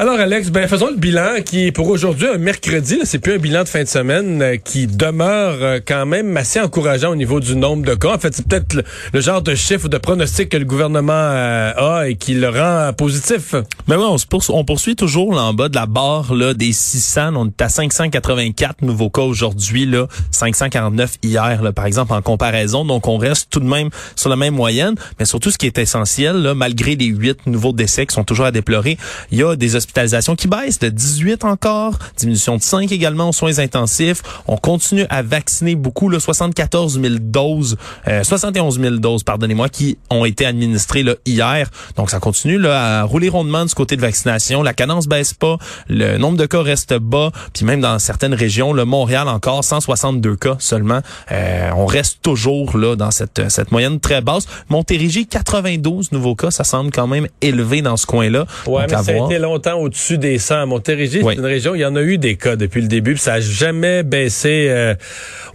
[0.00, 3.36] Alors Alex, ben faisons le bilan qui est pour aujourd'hui un mercredi, c'est plus un
[3.36, 7.38] bilan de fin de semaine euh, qui demeure euh, quand même assez encourageant au niveau
[7.38, 8.14] du nombre de cas.
[8.14, 8.82] En fait, c'est peut-être
[9.12, 12.48] le, genre de chiffre ou de pronostic que le gouvernement euh, a et qui le
[12.48, 13.54] rend positif.
[13.88, 14.04] Mais oui,
[14.48, 17.34] on, poursuit toujours en bas de la barre là, des 600.
[17.36, 22.86] On est à 584 nouveaux cas aujourd'hui, là, 549 hier, là, par exemple, en comparaison.
[22.86, 24.94] Donc, on reste tout de même sur la même moyenne.
[25.18, 28.46] Mais surtout, ce qui est essentiel, là, malgré les 8 nouveaux décès qui sont toujours
[28.46, 28.96] à déplorer,
[29.30, 33.32] il y a des hospitalisations qui baissent de 18 encore, diminution de 5 également aux
[33.32, 34.22] soins intensifs.
[34.46, 37.76] On continue à vacciner beaucoup, là, 74 000 doses,
[38.06, 41.68] euh, 71 000 doses, pardonnez-moi, qui ont été administrées là, hier.
[41.96, 44.62] Donc ça continue là, à rouler rondement du côté de vaccination.
[44.62, 45.56] La cadence baisse pas,
[45.88, 50.36] le nombre de cas reste bas, puis même dans certaines régions, le Montréal encore 162
[50.36, 51.00] cas seulement.
[51.32, 54.46] Euh, on reste toujours là dans cette, cette moyenne très basse.
[54.68, 58.46] Montérégie 92 nouveaux cas, ça semble quand même élevé dans ce coin-là.
[58.68, 60.66] Ouais, mais ça a été longtemps au-dessus des 100.
[60.66, 63.22] Montérégie, c'est une région, il y en a eu des cas depuis le début, puis
[63.22, 64.94] ça a jamais baissé euh,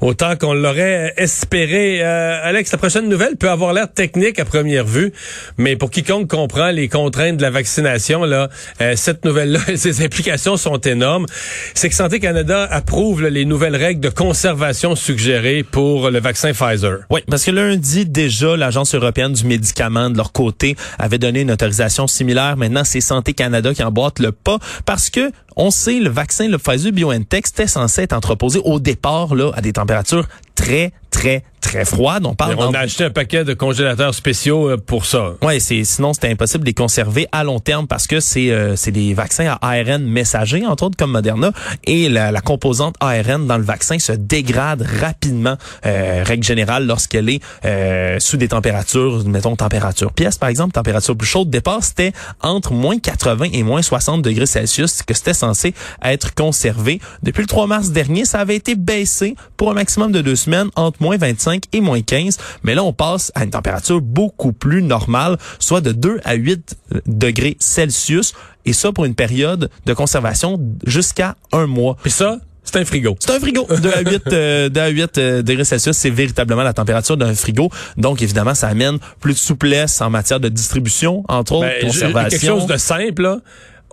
[0.02, 2.02] autant qu'on l'aurait espéré.
[2.02, 5.14] Euh, Alex, la prochaine nouvelle peut avoir l'air technique à première vue,
[5.58, 8.50] mais pour quiconque comprend les contraintes de la vaccination, là,
[8.82, 11.26] euh, cette nouvelle-là, ses implications sont énormes.
[11.74, 17.00] C'est que Santé Canada approuve les nouvelles règles de conservation suggérées pour le vaccin Pfizer.
[17.10, 21.52] Oui, parce que lundi déjà, l'Agence européenne du médicament de leur côté avait donné une
[21.52, 22.58] autorisation similaire.
[22.58, 26.58] Maintenant, c'est Santé Canada qui emboîte le pas parce que on sait le vaccin le
[26.58, 31.86] Pfizer BioNTech était censé être entreposé au départ là à des températures très très très
[31.86, 32.26] froide.
[32.26, 32.56] On parle.
[32.60, 35.32] on a acheté un paquet de congélateurs spéciaux euh, pour ça.
[35.42, 38.76] Ouais, c'est sinon c'était impossible de les conserver à long terme parce que c'est euh,
[38.76, 41.52] c'est des vaccins à ARN messager entre autres comme Moderna
[41.86, 47.30] et la, la composante ARN dans le vaccin se dégrade rapidement euh, règle générale lorsqu'elle
[47.30, 52.14] est euh, sous des températures mettons température pièce par exemple température plus chaude départ c'était
[52.42, 57.00] entre moins 80 et moins 60 degrés Celsius que c'était censé être conservé.
[57.24, 60.70] Depuis le 3 mars dernier, ça avait été baissé pour un maximum de deux semaines
[60.76, 62.38] entre moins 25 et moins 15.
[62.64, 66.76] Mais là, on passe à une température beaucoup plus normale, soit de 2 à 8
[67.06, 68.34] degrés Celsius.
[68.66, 71.98] Et ça pour une période de conservation jusqu'à un mois.
[72.06, 73.16] Et ça, c'est un frigo.
[73.20, 73.68] C'est un frigo.
[73.70, 77.70] 2 à 8, euh, à 8 euh, degrés Celsius, c'est véritablement la température d'un frigo.
[77.96, 82.30] Donc, évidemment, ça amène plus de souplesse en matière de distribution, entre autres, ben, conservation.
[82.30, 83.38] Quelque chose de simple, là.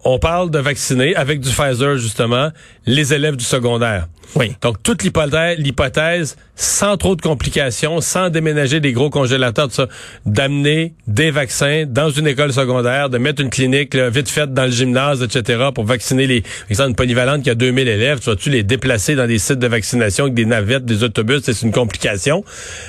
[0.04, 2.50] On parle de vacciner avec du Pfizer, justement,
[2.86, 4.08] les élèves du secondaire.
[4.34, 4.52] Oui.
[4.62, 9.88] Donc, toute l'hypothèse, sans trop de complications, sans déménager des gros congélateurs, tout ça,
[10.24, 14.70] d'amener des vaccins dans une école secondaire, de mettre une clinique vite faite dans le
[14.70, 16.40] gymnase, etc., pour vacciner les...
[16.40, 19.58] Par exemple, une polyvalente qui a 2000 élèves, tu vas-tu les déplacer dans des sites
[19.58, 22.44] de vaccination avec des navettes, des autobus, c'est une complication?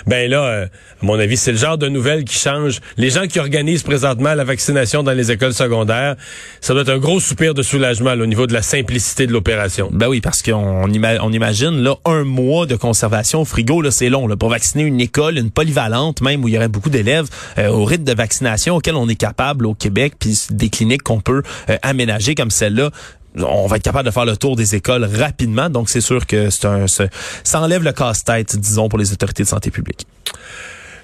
[0.07, 2.79] Ben là, euh, à mon avis, c'est le genre de nouvelles qui change.
[2.97, 6.15] Les gens qui organisent présentement la vaccination dans les écoles secondaires,
[6.61, 9.82] ça doit être un gros soupir de soulagement au niveau de la simplicité de l'opération.
[9.91, 14.09] Ben oui, parce qu'on on imagine là un mois de conservation au frigo là c'est
[14.09, 17.27] long là pour vacciner une école, une polyvalente même où il y aurait beaucoup d'élèves
[17.57, 21.21] euh, au rythme de vaccination auquel on est capable au Québec puis des cliniques qu'on
[21.21, 22.91] peut euh, aménager comme celle-là
[23.35, 25.67] on va être capable de faire le tour des écoles rapidement.
[25.69, 27.09] Donc, c'est sûr que c'est un, ça
[27.55, 30.05] enlève le casse-tête, disons, pour les autorités de santé publique.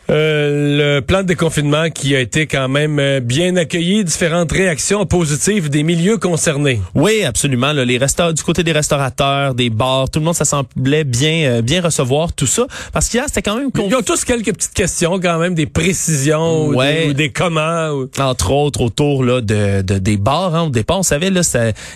[0.10, 5.06] Euh, le plan de déconfinement qui a été quand même euh, bien accueilli, différentes réactions
[5.06, 6.82] positives des milieux concernés.
[6.96, 7.74] Oui, absolument.
[7.74, 11.62] les restaurants, du côté des restaurateurs, des bars, tout le monde, ça semblait bien, euh,
[11.62, 12.66] bien recevoir tout ça.
[12.92, 13.70] Parce qu'il y a, c'était quand même...
[13.76, 18.08] Ils ont tous quelques petites questions quand même, des précisions ou, des, comment.
[18.18, 20.56] Entre autres, autour là, de, de des bars.
[20.56, 21.42] Hein, au départ, on savait là,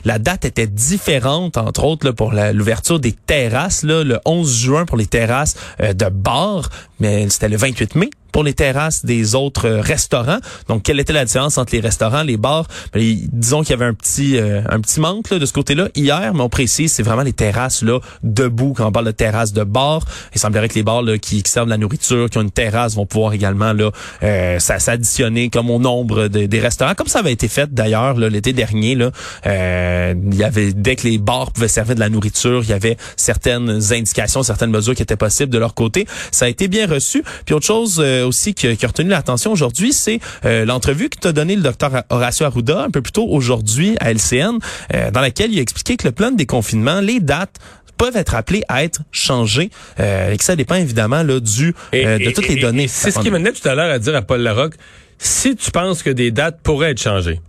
[0.06, 4.86] la date était différente, entre autres, là, pour l'ouverture des terrasses, là, le 11 juin
[4.86, 6.70] pour les terrasses de bars,
[7.04, 10.40] mais c'était le 28 mai pour les terrasses des autres euh, restaurants.
[10.68, 12.66] Donc, quelle était la différence entre les restaurants, les bars?
[12.94, 16.34] Ben, disons qu'il y avait un petit euh, un petit manque de ce côté-là hier,
[16.34, 19.64] mais on précise, c'est vraiment les terrasses là debout quand on parle de terrasses de
[19.64, 20.06] bars.
[20.34, 23.06] Il semblerait que les bars qui, servent de la nourriture, qui ont une terrasse, vont
[23.06, 23.92] pouvoir également là
[24.24, 28.96] euh, s'additionner comme au nombre des restaurants, comme ça avait été fait d'ailleurs l'été dernier.
[28.96, 29.12] Là,
[29.46, 32.74] euh, il y avait dès que les bars pouvaient servir de la nourriture, il y
[32.74, 36.08] avait certaines indications, certaines mesures qui étaient possibles de leur côté.
[36.32, 37.24] Ça a été bien reçu.
[37.46, 41.18] Puis autre chose euh, aussi qui, qui, a retenu l'attention aujourd'hui, c'est euh, l'entrevue que
[41.18, 44.60] t'a donné le docteur Horacio Arruda un peu plus tôt aujourd'hui à LCN,
[44.94, 47.58] euh, dans laquelle il a expliqué que le plan de déconfinement, les dates
[47.98, 49.70] peuvent être appelées à être changées
[50.00, 52.88] et que ça dépend évidemment là, du, de toutes les données.
[52.88, 54.76] C'est ce qui menait tout à l'heure à dire à Paul Larocque,
[55.20, 57.40] si tu penses que des dates pourraient être changées,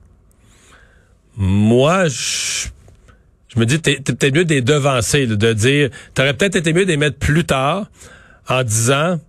[1.37, 2.69] moi, je,
[3.55, 6.91] je me dis, t'es peut-être mieux des devancer, de dire, t'aurais peut-être été mieux de
[6.91, 7.87] les mettre plus tard
[8.49, 9.21] en disant,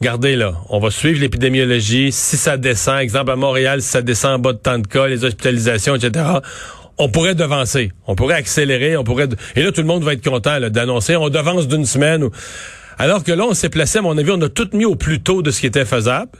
[0.00, 2.12] Regardez là, on va suivre l'épidémiologie.
[2.12, 5.06] Si ça descend, exemple à Montréal, si ça descend en bas de temps de cas,
[5.06, 6.24] les hospitalisations, etc.,
[6.98, 9.28] on pourrait devancer, on pourrait accélérer, on pourrait...
[9.56, 12.28] Et là, tout le monde va être content d'annoncer, on devance d'une semaine.
[12.98, 15.20] Alors que là, on s'est placé, à mon avis, on a tout mis au plus
[15.20, 16.30] tôt de ce qui était faisable,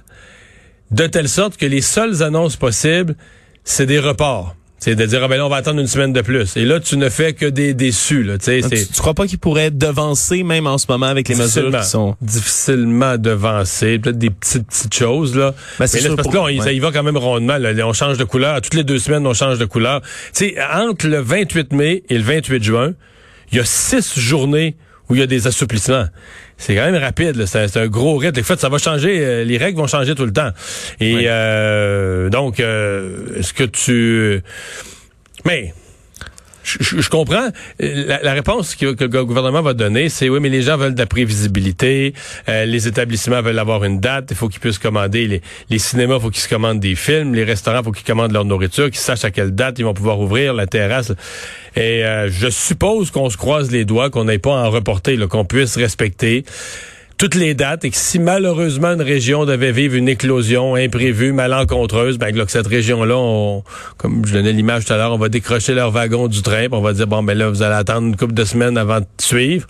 [0.90, 3.16] de telle sorte que les seules annonces possibles,
[3.64, 4.54] c'est des reports.
[4.84, 6.58] C'est de dire, ah ben là, on va attendre une semaine de plus.
[6.58, 8.22] Et là, tu ne fais que des déçus.
[8.22, 11.75] Là, tu, tu crois pas qu'il pourrait devancer même en ce moment avec les mesures
[11.75, 12.16] qui sont...
[12.20, 13.98] Difficilement devancer.
[13.98, 15.34] Peut-être des petites, petites choses.
[15.38, 15.54] Là.
[15.78, 17.56] Ben, Mais là, parce que là, on, ça y va quand même rondement.
[17.56, 17.70] Là.
[17.86, 18.60] On change de couleur.
[18.60, 20.02] Toutes les deux semaines, on change de couleur.
[20.02, 22.92] Tu sais, entre le 28 mai et le 28 juin,
[23.52, 24.76] il y a six journées
[25.08, 26.08] où il y a des assouplissements.
[26.56, 28.40] C'est quand même rapide, c'est un gros rythme.
[28.40, 30.50] En fait, ça va changer, euh, les règles vont changer tout le temps.
[31.00, 34.42] Et euh, donc, euh, est-ce que tu...
[35.44, 35.74] Mais
[36.64, 37.49] je, comprends.
[37.78, 41.06] La, réponse que, le gouvernement va donner, c'est oui, mais les gens veulent de la
[41.06, 42.14] prévisibilité.
[42.49, 44.28] Euh, les établissements veulent avoir une date.
[44.31, 45.26] Il faut qu'ils puissent commander.
[45.26, 47.34] Les, les cinémas, il faut qu'ils se commandent des films.
[47.34, 49.94] Les restaurants, il faut qu'ils commandent leur nourriture, qu'ils sachent à quelle date ils vont
[49.94, 51.12] pouvoir ouvrir la terrasse.
[51.76, 55.17] Et euh, je suppose qu'on se croise les doigts, qu'on n'ait pas à en reporter,
[55.28, 56.44] qu'on puisse respecter
[57.24, 62.18] toutes les dates et que si malheureusement une région devait vivre une éclosion imprévue, malencontreuse,
[62.18, 63.62] ben que cette région-là,
[63.96, 66.82] comme je donnais l'image tout à l'heure, on va décrocher leur wagon du train, on
[66.82, 69.66] va dire bon ben là vous allez attendre une couple de semaines avant de suivre,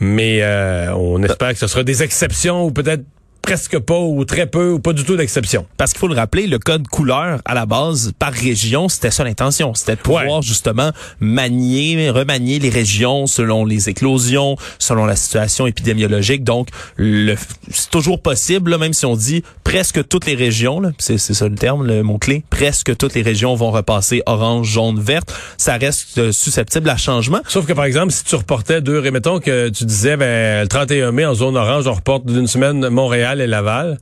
[0.00, 3.04] mais euh, on espère que ce sera des exceptions ou peut-être
[3.48, 5.64] presque pas ou très peu ou pas du tout d'exception.
[5.78, 9.24] Parce qu'il faut le rappeler, le code couleur à la base par région, c'était ça
[9.24, 15.66] l'intention, c'était de pouvoir justement manier, remanier les régions selon les éclosions, selon la situation
[15.66, 16.44] épidémiologique.
[16.44, 16.68] Donc
[16.98, 21.86] c'est toujours possible, même si on dit presque toutes les régions, c'est ça le terme,
[21.86, 25.32] le mot clé, presque toutes les régions vont repasser orange, jaune, verte.
[25.56, 27.40] Ça reste euh, susceptible à changement.
[27.48, 31.12] Sauf que par exemple, si tu reportais deux, remettons que tu disais ben, le 31
[31.12, 33.98] mai en zone orange, on reporte d'une semaine Montréal et Laval.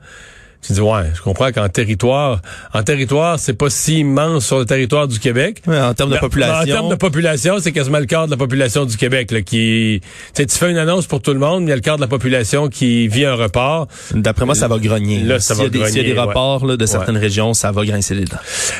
[0.67, 2.41] Tu dis ouais, je comprends qu'en territoire,
[2.75, 5.63] en territoire, c'est pas si immense sur le territoire du Québec.
[5.69, 6.55] en termes de population.
[6.55, 10.01] En termes de population, c'est quasiment le quart de la population du Québec là, qui.
[10.35, 12.01] Tu fais une annonce pour tout le monde, mais il y a le quart de
[12.01, 13.87] la population qui vit un report.
[14.13, 15.21] D'après moi, ça va grogner.
[15.21, 15.93] Là, ça va y grogner.
[15.93, 18.37] S'il y a des reports là, de certaines régions, ça va grincer les dents.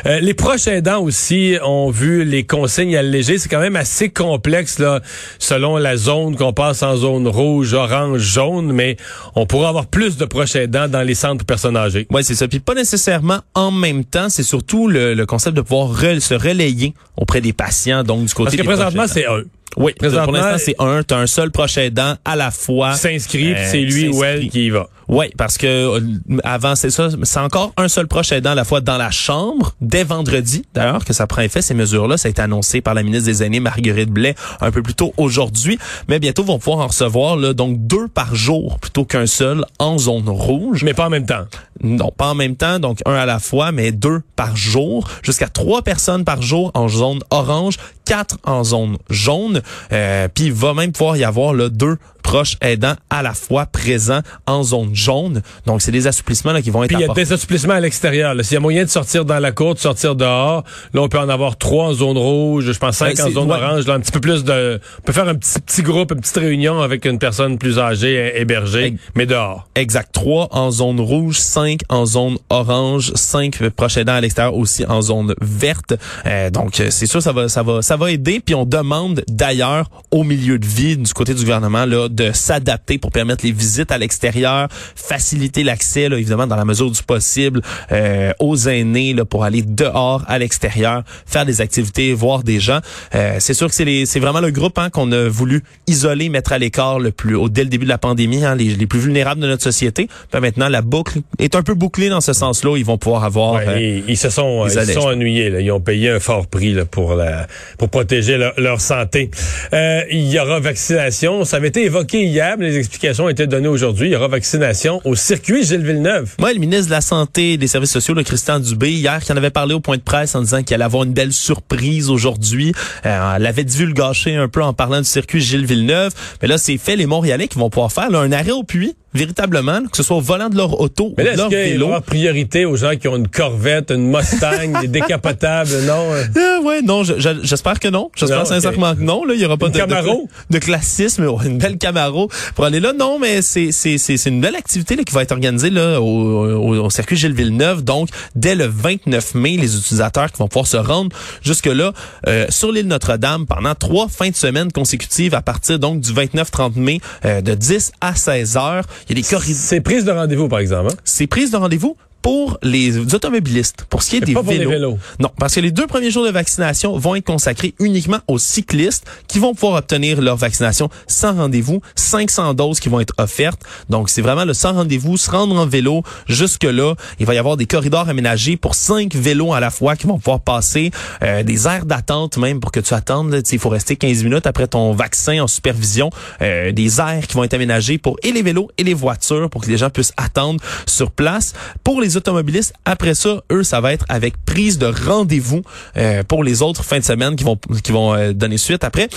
[0.07, 3.39] Euh, les prochains dents aussi ont vu les consignes allégées.
[3.39, 5.01] C'est quand même assez complexe là,
[5.39, 8.97] selon la zone qu'on passe en zone rouge, orange, jaune, mais
[9.37, 11.76] on pourra avoir plus de prochains dents dans les centres personnels
[12.11, 12.49] oui, c'est ça.
[12.49, 14.29] Puis pas nécessairement en même temps.
[14.29, 18.63] C'est surtout le, concept de pouvoir se relayer auprès des patients, donc du côté Parce
[18.63, 19.43] que présentement, c'est un.
[19.77, 21.03] Oui, pour l'instant, c'est un.
[21.03, 22.95] Tu as un seul prochain aidant à la fois.
[22.95, 24.89] S'inscrit, c'est lui ou elle qui y va.
[25.09, 26.01] Oui, parce que euh,
[26.43, 29.73] avant, c'est ça, c'est encore un seul prochain aidant à la fois dans la chambre,
[29.81, 32.17] dès vendredi, d'ailleurs, que ça prend effet, ces mesures-là.
[32.17, 35.15] Ça a été annoncé par la ministre des Aînés, Marguerite Blais, un peu plus tôt
[35.17, 35.79] aujourd'hui.
[36.09, 39.97] Mais bientôt, vont pouvoir en recevoir là, donc deux par jour plutôt qu'un seul en
[39.99, 40.83] zone rouge.
[40.83, 41.45] Mais pas en même temps.
[41.83, 45.09] Non, pas en même temps, donc un à la fois, mais deux par jour.
[45.23, 47.77] Jusqu'à trois personnes par jour en zone orange,
[48.07, 49.61] quatre en zone jaune.
[49.93, 53.67] Euh, Puis il va même pouvoir y avoir là, deux proches aidants à la fois
[53.67, 55.43] présents en zone jaune.
[55.65, 57.81] Donc, c'est des assouplissements là, qui vont être Puis il y a des assouplissements à
[57.81, 58.35] l'extérieur.
[58.43, 61.21] S'il y a moyen de sortir dans la cour, de sortir dehors, là, on peut
[61.21, 63.87] en avoir trois en zone rouge, je pense cinq ben, en zone orange.
[63.87, 64.81] Là, un petit peu plus de...
[64.99, 68.33] On peut faire un petit, petit groupe, une petite réunion avec une personne plus âgée,
[68.41, 69.69] hébergée, mais dehors.
[69.77, 70.13] Exact.
[70.13, 75.01] Trois en zone rouge, cinq en zone orange, cinq proches aidants à l'extérieur aussi en
[75.01, 75.95] zone verte.
[76.27, 78.41] Euh, donc, c'est sûr, ça va, ça va, ça va aider.
[78.41, 82.99] Puis on demande d'ailleurs au milieu de vie du côté du gouvernement là, de s'adapter
[82.99, 87.61] pour permettre les visites à l'extérieur, faciliter l'accès, évidemment, dans la mesure du possible,
[87.93, 92.81] euh, aux aînés là, pour aller dehors, à l'extérieur, faire des activités, voir des gens.
[93.15, 96.53] Euh, c'est sûr que c'est, c'est vraiment le groupe hein, qu'on a voulu isoler, mettre
[96.53, 99.01] à l'écart le plus au dès le début de la pandémie, hein, les, les, plus
[99.01, 100.09] vulnérables de notre société.
[100.31, 102.77] Puis maintenant, la boucle est un peu bouclée dans ce sens-là.
[102.77, 103.61] Ils vont pouvoir avoir.
[103.67, 105.51] Euh, ils, se sont, ils, sont ennuyés.
[105.51, 105.61] Là.
[105.61, 107.47] Ils ont payé un fort prix là, pour la,
[107.79, 109.31] pour protéger leur, santé.
[109.73, 111.45] Euh, il y aura vaccination.
[111.45, 114.09] Ça avait été évoqué hier, mais les explications ont été données aujourd'hui.
[114.09, 116.35] Il y aura vaccination au circuit Gilles Villeneuve.
[116.39, 119.33] Moi, le ministre de la Santé et des Services sociaux, le Christian Dubé, hier, qui
[119.33, 122.11] en avait parlé au point de presse en disant qu'il allait avoir une belle surprise
[122.11, 122.73] aujourd'hui.
[123.05, 126.13] Euh, elle avait divulgaché un peu en parlant du circuit Gilles Villeneuve.
[126.43, 129.83] Mais là, c'est fait les Montréalais qui vont pouvoir faire un arrêt au puits véritablement,
[129.91, 131.89] que ce soit au volant de leur auto Mais ou de leur vélo.
[131.89, 135.97] Mais priorité aux gens qui ont une Corvette, une Mustang, des décapotables, non?
[136.37, 138.11] Euh, ouais, non, j'espère que non.
[138.15, 139.25] J'espère sincèrement que non.
[139.25, 140.29] Là, il y aura pas de, Camaro?
[140.51, 142.93] De, classisme, une belle Camaro pour aller là.
[142.93, 146.05] Non, mais c'est c'est c'est une belle activité là, qui va être organisée là au,
[146.07, 147.83] au, circuit Gilles Villeneuve.
[147.83, 151.93] Donc, dès le 29 mai, les utilisateurs qui vont pouvoir se rendre jusque là
[152.27, 156.79] euh, sur l'île Notre-Dame pendant trois fins de semaine consécutives à partir donc du 29-30
[156.79, 158.85] mai euh, de 10 à 16 heures.
[159.09, 159.57] Il y a des corridors.
[159.57, 160.93] C'est prise de rendez-vous, par exemple.
[160.93, 160.97] Hein?
[161.05, 161.97] C'est prise de rendez-vous?
[162.27, 164.99] Pour les automobilistes, pour ce qui est des pas pour les vélos, vélos.
[165.21, 169.07] Non, parce que les deux premiers jours de vaccination vont être consacrés uniquement aux cyclistes
[169.29, 173.63] qui vont pouvoir obtenir leur vaccination sans rendez-vous, 500 doses qui vont être offertes.
[173.91, 176.97] Donc c'est vraiment le sans rendez-vous, se rendre en vélo jusque là.
[177.21, 180.19] Il va y avoir des corridors aménagés pour cinq vélos à la fois qui vont
[180.19, 180.91] pouvoir passer,
[181.23, 183.41] euh, des aires d'attente même pour que tu attendes.
[183.53, 186.11] Il faut rester 15 minutes après ton vaccin en supervision,
[186.43, 189.61] euh, des aires qui vont être aménagées pour et les vélos et les voitures pour
[189.63, 191.53] que les gens puissent attendre sur place.
[191.85, 195.63] Pour les automobilistes, après ça, eux, ça va être avec prise de rendez-vous
[195.97, 199.09] euh, pour les autres fins de semaine qui vont qui vont euh, donner suite après.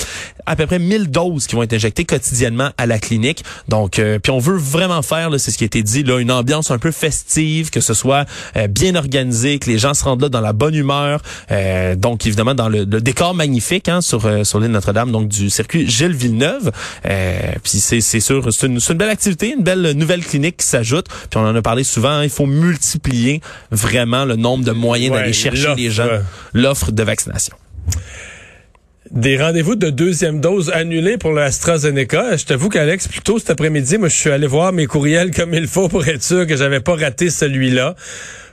[0.46, 3.44] À peu près 1000 doses qui vont être injectées quotidiennement à la clinique.
[3.68, 6.32] Donc, euh, puis on veut vraiment faire, c'est ce qui a été dit, là, une
[6.32, 8.25] ambiance un peu festive, que ce soit
[8.70, 11.22] bien organisé, que les gens se rendent là dans la bonne humeur.
[11.98, 16.15] Donc, évidemment, dans le, décor magnifique hein, sur sur l'île Notre-Dame, donc du circuit Gilles
[16.15, 16.72] Villeneuve.
[17.03, 20.65] Puis c'est c'est sûr, c'est une, c'est une belle activité, une belle nouvelle clinique qui
[20.65, 21.08] s'ajoute.
[21.29, 22.88] Puis on en a parlé souvent, hein, il faut multiplier
[23.72, 26.08] vraiment le nombre de moyens Ouais, d'aller chercher les gens,
[26.53, 27.55] l'offre de vaccination.
[29.12, 32.38] Des rendez-vous de deuxième dose annulés pour le AstraZeneca.
[32.38, 35.55] Je t'avoue qu'Alex, plus tôt cet après-midi, moi, je suis allé voir mes courriels comme
[35.55, 37.96] il faut pour être sûr que j'avais pas raté celui-là.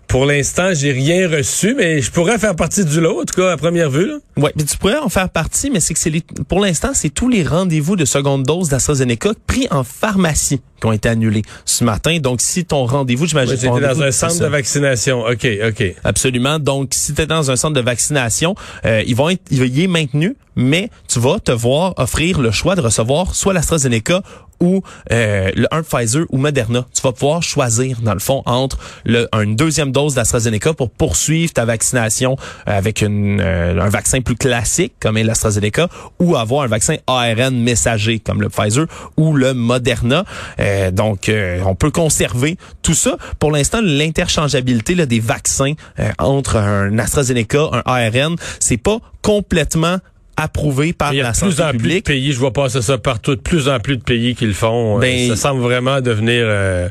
[0.09, 3.51] Pour l'instant, j'ai rien reçu, mais je pourrais faire partie du lot, en tout cas,
[3.53, 4.13] à première vue.
[4.37, 7.11] Ouais, mais tu pourrais en faire partie, mais c'est que c'est les- pour l'instant, c'est
[7.11, 11.85] tous les rendez-vous de seconde dose d'AstraZeneca pris en pharmacie qui ont été annulés ce
[11.85, 12.19] matin.
[12.19, 13.57] Donc, si ton rendez-vous, j'imagine...
[13.57, 15.25] Ton J'étais dans un centre de vaccination.
[15.25, 15.95] OK, OK.
[16.05, 16.59] Absolument.
[16.59, 19.81] Donc, si tu es dans un centre de vaccination, euh, ils vont être, il il
[19.83, 24.23] est maintenu, mais tu vas te voir offrir le choix de recevoir soit l'AstraZeneca
[24.61, 24.83] ou
[25.13, 26.87] euh, un Pfizer ou Moderna.
[26.95, 31.53] Tu vas pouvoir choisir, dans le fond, entre le, une deuxième dose d'AstraZeneca pour poursuivre
[31.53, 32.37] ta vaccination
[32.67, 37.57] avec une, euh, un vaccin plus classique, comme est l'AstraZeneca, ou avoir un vaccin ARN
[37.57, 38.87] messager, comme le Pfizer
[39.17, 40.25] ou le Moderna.
[40.61, 43.17] Euh, donc, euh, on peut conserver tout ça.
[43.39, 49.99] Pour l'instant, l'interchangeabilité des vaccins euh, entre un AstraZeneca, un ARN, c'est pas complètement
[50.37, 52.53] approuvé par Il y a la de plus santé en plus de pays, je vois
[52.53, 54.97] passer ça partout, de plus en plus de pays qui le font.
[54.99, 56.89] Euh, Ben- ça semble vraiment devenir euh,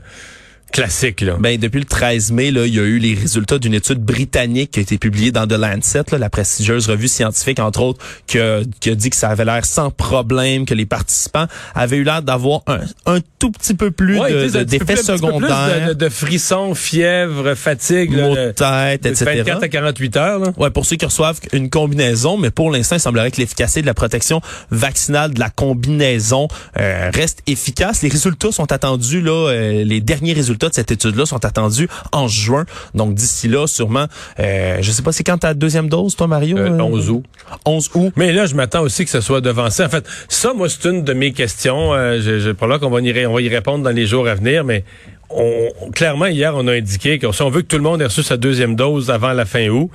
[0.75, 1.21] classique.
[1.21, 1.37] Là.
[1.39, 4.71] Ben, depuis le 13 mai, là, il y a eu les résultats d'une étude britannique
[4.71, 8.39] qui a été publiée dans The Lancet, là, la prestigieuse revue scientifique, entre autres, qui
[8.39, 12.03] a, qui a dit que ça avait l'air sans problème, que les participants avaient eu
[12.03, 17.53] l'air d'avoir un, un tout petit peu plus Ouais, de- d'effets secondaires, De, frissons, fièvre,
[17.55, 18.11] fatigue.
[18.11, 19.25] maux de tête, etc.
[19.45, 20.39] 24 à 48 heures.
[20.39, 20.53] Là.
[20.57, 23.85] Ouais, pour ceux qui reçoivent une combinaison, mais pour l'instant, il semblerait que l'efficacité de
[23.87, 24.41] la protection
[24.71, 26.47] vaccinale de la combinaison
[26.79, 28.01] euh, reste efficace.
[28.01, 32.27] Les résultats sont attendus là, euh, les derniers résultats de cette étude-là sont attendus en
[32.27, 32.65] juin.
[32.93, 34.05] Donc d'ici là, sûrement,
[34.39, 36.57] euh, je sais pas, c'est quand ta deuxième dose, toi, Mario?
[36.57, 37.23] Euh, Euh, 11 août.
[37.65, 38.13] 11 août.
[38.15, 39.83] Mais là, je m'attends aussi que ce soit devancé.
[39.83, 41.93] En fait, ça, moi, c'est une de mes questions.
[41.93, 44.27] Euh, je, je, pas là qu'on va y, on va y répondre dans les jours
[44.27, 44.83] à venir, mais
[45.29, 48.05] on, clairement, hier, on a indiqué que si on veut que tout le monde ait
[48.05, 49.89] reçu sa deuxième dose avant la fin août,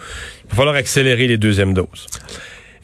[0.45, 2.07] il va falloir accélérer les deuxièmes doses.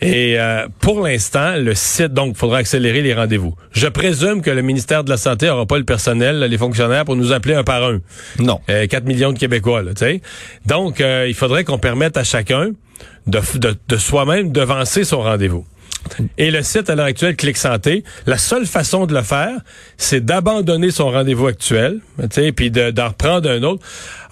[0.02, 3.54] Et euh, pour l'instant, le site, donc, il faudra accélérer les rendez-vous.
[3.72, 7.16] Je présume que le ministère de la Santé n'aura pas le personnel, les fonctionnaires, pour
[7.16, 8.00] nous appeler un par un.
[8.38, 8.60] Non.
[8.68, 10.20] Euh, 4 millions de Québécois, tu sais.
[10.66, 12.70] Donc, euh, il faudrait qu'on permette à chacun
[13.26, 15.64] de, de, de soi-même devancer son rendez-vous.
[16.38, 19.56] Et le site à l'heure actuelle, Clic Santé, la seule façon de le faire,
[19.96, 23.84] c'est d'abandonner son rendez-vous actuel, tu sais, puis de- d'en reprendre un autre.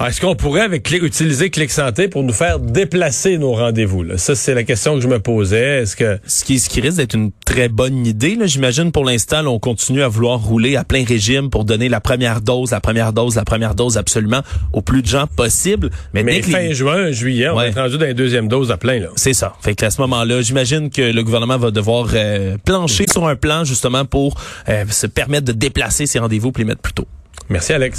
[0.04, 4.04] Alors, Est-ce qu'on pourrait avec utiliser Clic Santé pour nous faire déplacer nos rendez-vous?
[4.18, 5.80] Ça, c'est la question que je me posais.
[5.80, 9.06] Est-ce que Ce qui, ce qui risque d'être une très bonne idée, là, j'imagine pour
[9.06, 12.72] l'instant, là, on continue à vouloir rouler à plein régime pour donner la première dose,
[12.72, 14.42] la première dose, la première dose absolument
[14.74, 15.88] au plus de gens possible.
[16.12, 17.62] Mais, mais que fin les- juin, juillet, on Ouais.
[17.62, 19.08] va être rendu dans les deuxièmes doses à plein là.
[19.16, 19.54] C'est ça.
[19.62, 23.64] Fait qu'à ce moment-là, j'imagine que le gouvernement va devoir euh, plancher sur un plan
[23.64, 27.06] justement pour euh, se permettre de déplacer ses rendez-vous pour les mettre plus tôt.
[27.50, 27.92] Merci Alex.